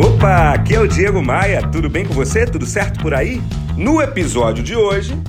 Opa, 0.00 0.52
aqui 0.52 0.76
é 0.76 0.80
o 0.80 0.86
Diego 0.86 1.20
Maia, 1.20 1.60
tudo 1.72 1.90
bem 1.90 2.06
com 2.06 2.14
você? 2.14 2.46
Tudo 2.46 2.64
certo 2.64 3.00
por 3.00 3.12
aí? 3.12 3.42
No 3.76 4.00
episódio 4.00 4.62
de 4.62 4.76
hoje, 4.76 5.20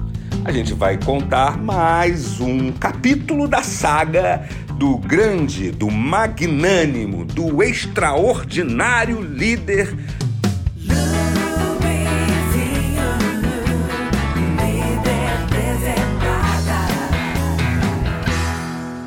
a 0.46 0.52
gente 0.52 0.76
vai 0.76 0.96
contar 0.96 1.58
mais 1.58 2.40
um 2.40 2.72
capítulo 2.74 3.48
da 3.48 3.64
saga 3.64 4.48
do 4.76 4.96
grande, 5.00 5.72
do 5.72 5.90
magnânimo, 5.90 7.26
do 7.26 7.64
extraordinário 7.64 9.20
líder. 9.22 9.98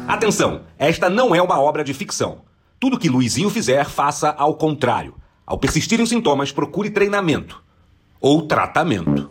Atenção, 0.09 0.63
esta 0.77 1.09
não 1.09 1.33
é 1.33 1.41
uma 1.41 1.61
obra 1.61 1.85
de 1.85 1.95
ficção. 1.95 2.41
Tudo 2.81 2.99
que 2.99 3.09
Luizinho 3.09 3.49
fizer, 3.49 3.85
faça 3.85 4.29
ao 4.29 4.57
contrário. 4.57 5.22
Ao 5.45 5.59
persistirem 5.59 6.05
os 6.05 6.09
sintomas, 6.11 6.53
procure 6.53 6.91
treinamento 6.91 7.63
ou 8.21 8.43
tratamento. 8.47 9.31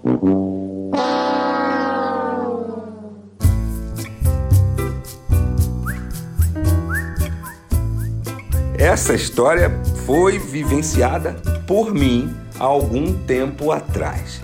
Essa 8.77 9.13
história 9.13 9.69
foi 10.05 10.37
vivenciada 10.37 11.33
por 11.65 11.93
mim 11.93 12.35
há 12.59 12.63
algum 12.63 13.13
tempo 13.13 13.71
atrás. 13.71 14.41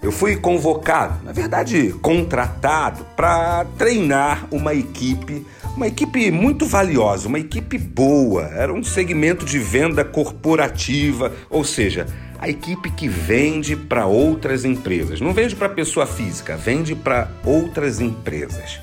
Eu 0.00 0.12
fui 0.12 0.36
convocado, 0.36 1.24
na 1.24 1.32
verdade, 1.32 1.92
contratado 2.00 3.04
para 3.16 3.64
treinar 3.76 4.46
uma 4.52 4.72
equipe, 4.72 5.44
uma 5.78 5.86
equipe 5.86 6.28
muito 6.32 6.66
valiosa, 6.66 7.28
uma 7.28 7.38
equipe 7.38 7.78
boa. 7.78 8.46
Era 8.46 8.74
um 8.74 8.82
segmento 8.82 9.46
de 9.46 9.60
venda 9.60 10.04
corporativa, 10.04 11.32
ou 11.48 11.62
seja, 11.62 12.04
a 12.36 12.48
equipe 12.48 12.90
que 12.90 13.08
vende 13.08 13.76
para 13.76 14.04
outras 14.04 14.64
empresas. 14.64 15.20
Não 15.20 15.32
vende 15.32 15.54
para 15.54 15.68
pessoa 15.68 16.04
física, 16.04 16.56
vende 16.56 16.96
para 16.96 17.30
outras 17.44 18.00
empresas. 18.00 18.80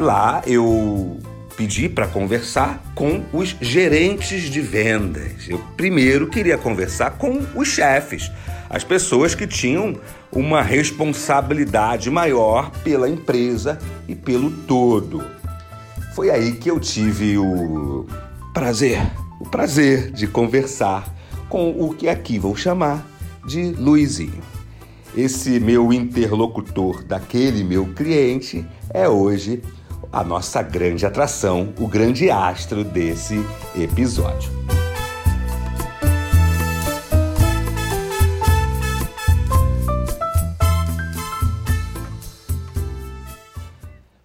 Lá 0.00 0.42
eu 0.48 1.16
pedi 1.56 1.88
para 1.88 2.08
conversar 2.08 2.82
com 2.92 3.22
os 3.32 3.54
gerentes 3.60 4.50
de 4.50 4.60
vendas. 4.60 5.48
Eu 5.48 5.60
primeiro 5.76 6.26
queria 6.26 6.58
conversar 6.58 7.12
com 7.12 7.40
os 7.54 7.68
chefes, 7.68 8.32
as 8.68 8.82
pessoas 8.82 9.32
que 9.32 9.46
tinham 9.46 9.94
uma 10.32 10.60
responsabilidade 10.60 12.10
maior 12.10 12.70
pela 12.82 13.08
empresa 13.08 13.78
e 14.08 14.16
pelo 14.16 14.50
todo. 14.50 15.39
Foi 16.14 16.28
aí 16.28 16.52
que 16.52 16.70
eu 16.70 16.80
tive 16.80 17.38
o 17.38 18.04
prazer, 18.52 19.00
o 19.40 19.48
prazer 19.48 20.10
de 20.10 20.26
conversar 20.26 21.14
com 21.48 21.70
o 21.70 21.94
que 21.94 22.08
aqui 22.08 22.38
vou 22.38 22.56
chamar 22.56 23.06
de 23.46 23.72
Luizinho. 23.72 24.42
Esse 25.16 25.60
meu 25.60 25.92
interlocutor 25.92 27.04
daquele 27.04 27.62
meu 27.62 27.86
cliente 27.94 28.66
é 28.92 29.08
hoje 29.08 29.62
a 30.12 30.24
nossa 30.24 30.62
grande 30.62 31.06
atração, 31.06 31.72
o 31.78 31.86
grande 31.86 32.28
astro 32.28 32.82
desse 32.82 33.44
episódio. 33.76 34.50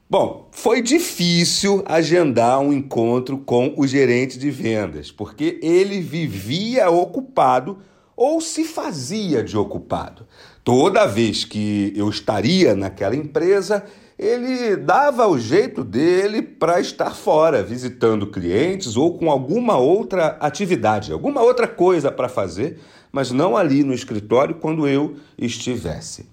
Bom, 0.09 0.44
foi 0.65 0.81
difícil 0.81 1.83
agendar 1.85 2.59
um 2.59 2.73
encontro 2.73 3.37
com 3.37 3.75
o 3.77 3.85
gerente 3.85 4.39
de 4.39 4.49
vendas, 4.49 5.11
porque 5.11 5.59
ele 5.61 6.01
vivia 6.01 6.89
ocupado 6.89 7.77
ou 8.17 8.41
se 8.41 8.63
fazia 8.63 9.43
de 9.43 9.55
ocupado. 9.55 10.25
Toda 10.63 11.05
vez 11.05 11.45
que 11.45 11.93
eu 11.95 12.09
estaria 12.09 12.73
naquela 12.73 13.15
empresa, 13.15 13.85
ele 14.17 14.75
dava 14.75 15.27
o 15.27 15.37
jeito 15.37 15.83
dele 15.83 16.41
para 16.41 16.79
estar 16.79 17.11
fora, 17.11 17.61
visitando 17.61 18.25
clientes 18.25 18.97
ou 18.97 19.19
com 19.19 19.29
alguma 19.29 19.77
outra 19.77 20.35
atividade, 20.39 21.13
alguma 21.13 21.43
outra 21.43 21.67
coisa 21.67 22.11
para 22.11 22.27
fazer, 22.27 22.79
mas 23.11 23.29
não 23.29 23.55
ali 23.55 23.83
no 23.83 23.93
escritório 23.93 24.55
quando 24.55 24.87
eu 24.87 25.15
estivesse. 25.37 26.25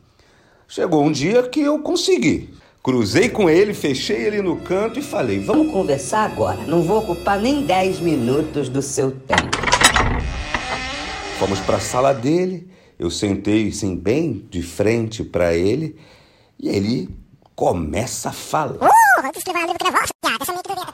Chegou 0.66 1.04
um 1.04 1.12
dia 1.12 1.42
que 1.42 1.60
eu 1.60 1.80
consegui. 1.80 2.61
Cruzei 2.82 3.28
com 3.28 3.48
ele, 3.48 3.72
fechei 3.72 4.26
ele 4.26 4.42
no 4.42 4.56
canto 4.56 4.98
e 4.98 5.02
falei: 5.02 5.38
Vamos 5.38 5.72
conversar 5.72 6.24
agora. 6.24 6.64
Não 6.66 6.82
vou 6.82 6.98
ocupar 6.98 7.38
nem 7.40 7.64
10 7.64 8.00
minutos 8.00 8.68
do 8.68 8.82
seu 8.82 9.12
tempo. 9.12 9.56
Fomos 11.38 11.60
para 11.60 11.76
a 11.76 11.80
sala 11.80 12.12
dele. 12.12 12.68
Eu 12.98 13.08
sentei 13.08 13.68
assim, 13.68 13.94
bem 13.94 14.44
de 14.50 14.62
frente 14.62 15.22
para 15.22 15.54
ele 15.54 15.94
e 16.58 16.68
ele 16.68 17.08
começa 17.54 18.30
a 18.30 18.32
falar. 18.32 18.90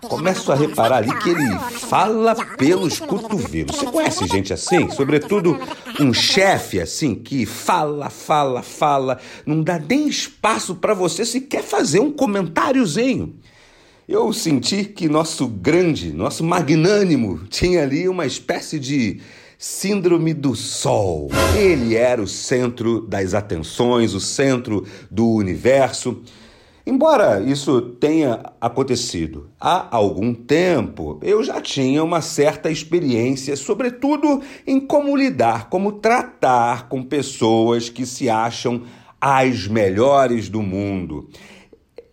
Começo 0.03 0.51
a 0.51 0.55
reparar 0.55 0.99
ali 0.99 1.15
que 1.19 1.31
ele 1.31 1.59
fala 1.89 2.35
pelos 2.57 2.99
cotovelos. 2.99 3.77
Você 3.77 3.87
conhece 3.87 4.27
gente 4.27 4.53
assim? 4.53 4.91
Sobretudo 4.91 5.59
um 6.01 6.13
chefe 6.13 6.81
assim 6.81 7.15
que 7.15 7.47
fala, 7.47 8.11
fala, 8.11 8.63
fala, 8.63 9.19
não 9.47 9.63
dá 9.63 9.79
nem 9.79 10.09
espaço 10.09 10.75
para 10.75 10.95
você 10.95 11.25
sequer 11.25 11.63
fazer 11.63 12.01
um 12.01 12.11
comentáriozinho. 12.11 13.37
Eu 14.09 14.33
senti 14.33 14.85
que 14.85 15.09
nosso 15.09 15.47
grande, 15.47 16.13
nosso 16.13 16.43
magnânimo 16.43 17.45
tinha 17.49 17.83
ali 17.83 18.09
uma 18.09 18.25
espécie 18.25 18.79
de 18.79 19.21
Síndrome 19.59 20.33
do 20.33 20.55
Sol. 20.55 21.29
Ele 21.57 21.95
era 21.95 22.23
o 22.23 22.27
centro 22.27 23.03
das 23.03 23.35
atenções, 23.35 24.15
o 24.15 24.21
centro 24.21 24.87
do 25.11 25.29
universo. 25.29 26.23
Embora 26.89 27.43
isso 27.43 27.83
tenha 27.83 28.41
acontecido 28.59 29.51
há 29.61 29.95
algum 29.95 30.33
tempo, 30.33 31.21
eu 31.23 31.45
já 31.45 31.61
tinha 31.61 32.03
uma 32.03 32.23
certa 32.23 32.71
experiência, 32.71 33.55
sobretudo 33.57 34.41
em 34.67 34.81
como 34.81 35.15
lidar, 35.15 35.69
como 35.69 35.93
tratar 35.93 36.89
com 36.89 37.03
pessoas 37.03 37.91
que 37.91 38.07
se 38.07 38.31
acham 38.31 38.85
as 39.21 39.67
melhores 39.67 40.49
do 40.49 40.63
mundo. 40.63 41.29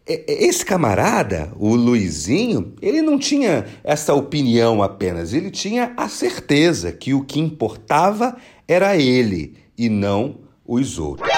Esse 0.05 0.65
camarada, 0.65 1.53
o 1.57 1.73
Luizinho, 1.73 2.73
ele 2.81 3.01
não 3.01 3.17
tinha 3.17 3.65
essa 3.81 4.13
opinião 4.13 4.83
apenas, 4.83 5.33
ele 5.33 5.51
tinha 5.51 5.93
a 5.95 6.09
certeza 6.09 6.91
que 6.91 7.13
o 7.13 7.23
que 7.23 7.39
importava 7.39 8.35
era 8.67 8.97
ele 8.97 9.55
e 9.77 9.87
não 9.87 10.35
os 10.67 10.99
outros. 10.99 11.34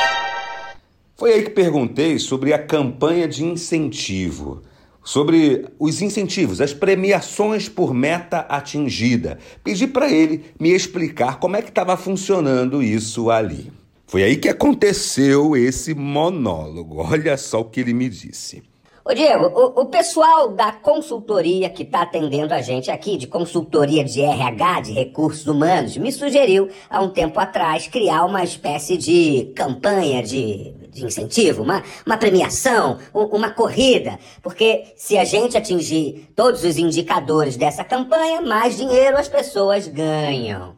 Foi 1.17 1.33
aí 1.33 1.44
que 1.44 1.50
perguntei 1.50 2.19
sobre 2.19 2.53
a 2.53 2.59
campanha 2.59 3.28
de 3.28 3.44
incentivo, 3.44 4.61
sobre 5.03 5.66
os 5.79 6.00
incentivos, 6.00 6.61
as 6.61 6.75
premiações 6.75 7.67
por 7.67 7.91
meta 7.91 8.41
atingida. 8.41 9.39
Pedi 9.63 9.88
para 9.88 10.11
ele 10.11 10.45
me 10.59 10.69
explicar 10.69 11.39
como 11.39 11.56
é 11.56 11.63
que 11.63 11.69
estava 11.69 11.97
funcionando 11.97 12.83
isso 12.83 13.31
ali. 13.31 13.72
Foi 14.06 14.22
aí 14.22 14.35
que 14.35 14.47
aconteceu 14.47 15.57
esse 15.57 15.95
monólogo. 15.95 16.97
Olha 17.01 17.35
só 17.35 17.61
o 17.61 17.66
que 17.66 17.79
ele 17.79 17.95
me 17.95 18.09
disse. 18.09 18.61
Ô 19.03 19.11
Diego, 19.11 19.45
o, 19.45 19.81
o 19.81 19.85
pessoal 19.88 20.50
da 20.50 20.72
consultoria 20.72 21.67
que 21.67 21.81
está 21.81 22.03
atendendo 22.03 22.53
a 22.53 22.61
gente 22.61 22.91
aqui, 22.91 23.17
de 23.17 23.25
consultoria 23.25 24.03
de 24.03 24.22
RH, 24.22 24.81
de 24.81 24.91
recursos 24.91 25.47
humanos, 25.47 25.97
me 25.97 26.11
sugeriu 26.11 26.69
há 26.88 27.01
um 27.01 27.09
tempo 27.09 27.39
atrás 27.39 27.88
criar 27.88 28.23
uma 28.23 28.44
espécie 28.44 28.97
de 28.97 29.51
campanha 29.56 30.22
de, 30.22 30.75
de 30.92 31.06
incentivo, 31.06 31.64
uma, 31.64 31.84
uma 32.06 32.18
premiação, 32.18 33.00
uma 33.14 33.52
corrida. 33.52 34.20
Porque 34.42 34.94
se 34.96 35.18
a 35.18 35.24
gente 35.24 35.58
atingir 35.58 36.30
todos 36.36 36.64
os 36.64 36.78
indicadores 36.78 37.57
dessa 37.57 37.84
campanha, 37.84 38.42
mais 38.42 38.78
dinheiro 38.78 39.18
as 39.18 39.28
pessoas 39.28 39.88
ganham. 39.88 40.75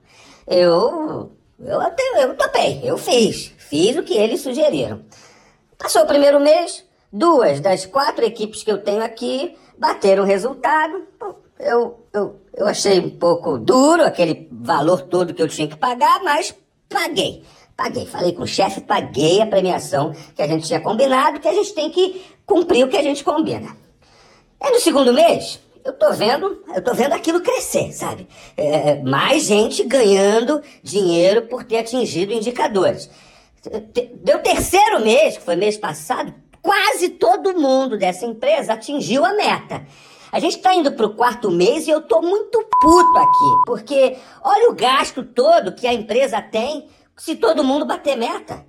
Eu. 0.47 1.31
Eu 1.59 1.81
até 1.81 2.03
eu 2.23 2.37
topei, 2.37 2.79
eu 2.83 2.97
fiz. 2.97 3.53
Fiz 3.57 3.97
o 3.97 4.03
que 4.03 4.17
eles 4.17 4.41
sugeriram. 4.41 5.01
Passou 5.77 6.03
o 6.03 6.07
primeiro 6.07 6.39
mês, 6.39 6.85
Duas 7.11 7.59
das 7.59 7.87
quatro 7.87 8.23
equipes 8.23 8.61
que 8.61 8.71
eu 8.71 8.77
tenho 8.77 9.03
aqui 9.03 9.57
bateram 9.77 10.23
resultado. 10.23 11.07
Eu, 11.59 12.05
eu, 12.13 12.39
eu 12.55 12.67
achei 12.67 12.99
um 12.99 13.09
pouco 13.09 13.57
duro 13.57 14.03
aquele 14.03 14.47
valor 14.51 15.01
todo 15.01 15.33
que 15.33 15.41
eu 15.41 15.47
tinha 15.47 15.67
que 15.67 15.75
pagar, 15.75 16.23
mas 16.23 16.55
paguei. 16.87 17.43
Paguei. 17.79 18.05
Falei 18.05 18.33
com 18.33 18.43
o 18.43 18.47
chefe, 18.47 18.81
paguei 18.81 19.41
a 19.41 19.47
premiação 19.47 20.13
que 20.35 20.41
a 20.41 20.47
gente 20.47 20.67
tinha 20.67 20.81
combinado, 20.81 21.39
que 21.39 21.47
a 21.47 21.53
gente 21.53 21.73
tem 21.73 21.89
que 21.89 22.21
cumprir 22.45 22.83
o 22.83 22.89
que 22.89 22.97
a 22.97 23.01
gente 23.01 23.23
combina. 23.23 23.73
É 24.59 24.69
no 24.69 24.79
segundo 24.81 25.13
mês, 25.13 25.61
eu 25.85 25.93
tô 25.93 26.11
vendo, 26.11 26.61
eu 26.75 26.83
tô 26.83 26.93
vendo 26.93 27.13
aquilo 27.13 27.39
crescer, 27.39 27.93
sabe? 27.93 28.27
É, 28.57 29.01
mais 29.01 29.43
gente 29.43 29.81
ganhando 29.85 30.61
dinheiro 30.83 31.43
por 31.43 31.63
ter 31.63 31.77
atingido 31.77 32.33
indicadores. 32.33 33.09
Deu 34.23 34.39
terceiro 34.39 34.99
mês, 34.99 35.37
que 35.37 35.43
foi 35.43 35.55
mês 35.55 35.77
passado, 35.77 36.33
quase 36.61 37.07
todo 37.07 37.57
mundo 37.57 37.97
dessa 37.97 38.25
empresa 38.25 38.73
atingiu 38.73 39.23
a 39.23 39.33
meta. 39.33 39.87
A 40.33 40.39
gente 40.41 40.57
tá 40.57 40.75
indo 40.75 40.91
pro 40.91 41.15
quarto 41.15 41.49
mês 41.49 41.87
e 41.87 41.91
eu 41.91 42.01
tô 42.01 42.21
muito 42.21 42.61
puto 42.81 43.17
aqui, 43.17 43.63
porque 43.65 44.17
olha 44.43 44.69
o 44.69 44.75
gasto 44.75 45.23
todo 45.23 45.73
que 45.73 45.87
a 45.87 45.93
empresa 45.93 46.41
tem 46.41 46.89
se 47.19 47.35
todo 47.35 47.63
mundo 47.63 47.85
bater 47.85 48.17
meta. 48.17 48.65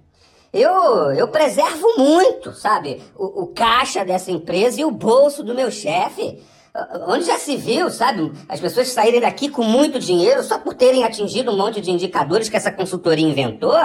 Eu, 0.53 1.13
eu 1.13 1.29
preservo 1.29 1.95
muito, 1.97 2.53
sabe, 2.53 3.01
o, 3.17 3.45
o 3.45 3.47
caixa 3.47 4.05
dessa 4.05 4.33
empresa 4.33 4.81
e 4.81 4.85
o 4.85 4.91
bolso 4.91 5.45
do 5.45 5.55
meu 5.55 5.71
chefe. 5.71 6.43
Onde 7.07 7.25
já 7.25 7.39
se 7.39 7.57
viu, 7.57 7.91
sabe, 7.91 8.33
as 8.49 8.61
pessoas 8.61 8.89
saírem 8.89 9.21
daqui 9.21 9.49
com 9.49 9.63
muito 9.63 9.99
dinheiro 9.99 10.43
só 10.43 10.59
por 10.59 10.75
terem 10.75 11.05
atingido 11.05 11.51
um 11.51 11.57
monte 11.57 11.81
de 11.81 11.91
indicadores 11.91 12.49
que 12.49 12.57
essa 12.57 12.71
consultoria 12.71 13.27
inventou? 13.27 13.77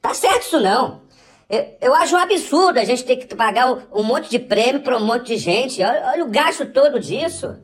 Tá 0.00 0.14
certo 0.14 0.42
isso 0.42 0.60
não. 0.60 1.02
Eu, 1.48 1.76
eu 1.80 1.94
acho 1.94 2.14
um 2.14 2.18
absurdo 2.18 2.78
a 2.78 2.84
gente 2.84 3.04
ter 3.04 3.16
que 3.16 3.34
pagar 3.34 3.70
um, 3.72 4.00
um 4.00 4.02
monte 4.02 4.30
de 4.30 4.38
prêmio 4.38 4.82
para 4.82 4.96
um 4.96 5.04
monte 5.04 5.28
de 5.28 5.36
gente. 5.36 5.82
Olha, 5.82 6.10
olha 6.12 6.24
o 6.24 6.30
gasto 6.30 6.66
todo 6.66 7.00
disso. 7.00 7.56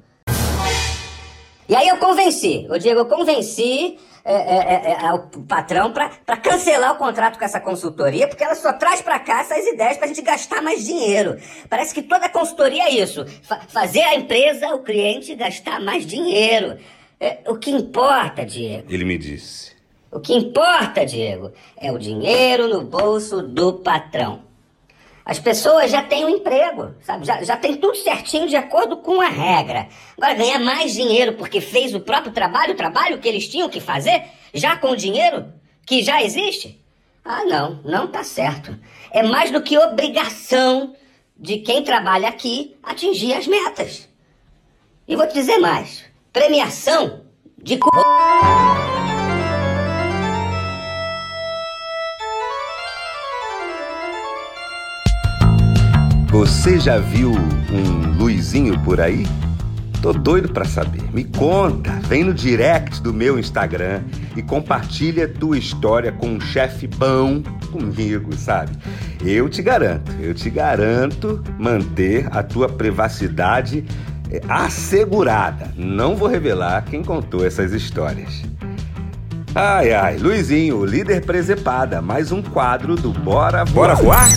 E 1.69 1.75
aí 1.77 1.89
eu 1.89 1.99
convenci, 1.99 2.67
o 2.71 2.79
Diego, 2.79 3.01
eu 3.01 3.07
convenci 3.07 3.99
é, 4.25 4.35
é, 4.35 4.99
é, 5.05 5.13
o 5.13 5.21
patrão 5.43 5.93
para 5.93 6.37
cancelar 6.37 6.93
o 6.93 6.97
contrato 6.97 7.39
com 7.39 7.45
essa 7.45 7.61
consultoria, 7.61 8.29
porque 8.29 8.45
ela 8.45 8.55
só 8.55 8.73
traz 8.73 9.01
para 9.01 9.19
cá 9.19 9.41
essas 9.41 9.67
ideias 9.67 9.97
para 9.97 10.07
a 10.07 10.09
gente 10.09 10.23
gastar 10.23 10.63
mais 10.63 10.85
dinheiro. 10.85 11.39
Parece 11.69 11.95
que 11.95 12.03
toda 12.03 12.29
consultoria 12.29 12.85
é 12.85 12.91
isso: 12.91 13.25
fa 13.43 13.61
fazer 13.69 14.03
a 14.03 14.15
empresa, 14.15 14.75
o 14.75 14.83
cliente, 14.83 15.35
gastar 15.35 15.81
mais 15.81 16.07
dinheiro. 16.07 16.79
o 17.47 17.57
que 17.57 17.71
importa, 17.71 18.45
Diego? 18.45 18.87
Ele 18.89 19.05
me 19.05 19.19
disse. 19.19 19.77
O 20.11 20.21
que 20.21 20.35
importa, 20.35 21.05
Diego, 21.05 21.53
é 21.77 21.93
o 21.93 21.99
dinheiro 21.99 22.67
no 22.67 22.83
bolso 22.83 23.43
do 23.43 23.75
patrão. 23.75 24.48
As 25.29 25.39
pessoas 25.39 25.91
já 25.91 26.03
têm 26.03 26.25
um 26.25 26.31
emprego, 26.31 26.95
sabe? 27.03 27.27
Já, 27.27 27.43
já 27.43 27.55
tem 27.55 27.77
tudo 27.77 27.95
certinho 27.99 28.49
de 28.49 28.57
acordo 28.57 28.97
com 28.97 29.21
a 29.21 29.29
regra. 29.29 29.87
Agora, 30.17 30.33
ganhar 30.33 30.59
mais 30.59 30.95
dinheiro 30.95 31.35
porque 31.35 31.61
fez 31.61 31.95
o 31.95 32.01
próprio 32.01 32.33
trabalho, 32.33 32.73
o 32.73 32.77
trabalho 32.77 33.19
que 33.19 33.29
eles 33.29 33.47
tinham 33.47 33.69
que 33.69 33.79
fazer, 33.79 34.25
já 34.55 34.75
com 34.79 34.93
o 34.93 34.97
dinheiro 34.97 35.53
que 35.87 36.03
já 36.03 36.23
existe? 36.23 36.83
Ah, 37.23 37.45
não, 37.45 37.79
não 37.85 38.07
tá 38.07 38.25
certo. 38.25 38.75
É 39.11 39.23
mais 39.23 39.51
do 39.51 39.61
que 39.61 39.77
obrigação 39.77 40.97
de 41.37 41.59
quem 41.59 41.85
trabalha 41.85 42.31
aqui 42.31 42.75
atingir 42.83 43.35
as 43.35 43.47
metas. 43.47 44.09
E 45.07 45.15
vou 45.15 45.27
te 45.27 45.35
dizer 45.35 45.59
mais: 45.59 46.07
premiação 46.33 47.21
de. 47.63 47.79
Você 56.31 56.79
já 56.79 56.99
viu 56.99 57.33
um 57.33 58.19
Luizinho 58.19 58.79
por 58.81 59.01
aí? 59.01 59.27
Tô 60.03 60.13
doido 60.13 60.51
para 60.51 60.67
saber. 60.67 61.03
Me 61.13 61.25
conta, 61.25 61.91
vem 62.07 62.23
no 62.23 62.35
direct 62.35 63.03
do 63.03 63.15
meu 63.15 63.39
Instagram 63.39 64.03
e 64.37 64.43
compartilha 64.43 65.27
tua 65.27 65.57
história 65.57 66.13
com 66.13 66.29
um 66.29 66.41
chefe 66.41 66.87
bom 66.87 67.43
comigo, 67.73 68.37
sabe? 68.37 68.73
Eu 69.25 69.49
te 69.49 69.63
garanto, 69.63 70.13
eu 70.21 70.35
te 70.35 70.51
garanto 70.51 71.43
manter 71.59 72.29
a 72.31 72.43
tua 72.43 72.69
privacidade 72.69 73.85
eh, 74.31 74.43
assegurada. 74.49 75.73
Não 75.77 76.15
vou 76.15 76.29
revelar 76.29 76.85
quem 76.85 77.03
contou 77.03 77.45
essas 77.45 77.73
histórias. 77.73 78.43
Ai 79.55 79.93
ai, 79.95 80.19
Luizinho, 80.19 80.85
líder 80.85 81.25
presepada, 81.25 82.03
mais 82.03 82.31
um 82.31 82.43
quadro 82.43 82.97
do 82.97 83.13
Bora 83.13 83.65
Bora 83.65 83.95
Voar. 83.95 84.29